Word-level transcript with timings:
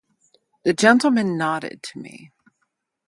The 0.63 0.73
gentleman 0.73 1.37
nodded 1.37 1.83
to 1.83 1.99
me. 1.99 2.31